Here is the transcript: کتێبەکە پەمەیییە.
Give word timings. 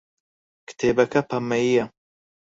کتێبەکە 0.67 1.21
پەمەیییە. 1.29 1.85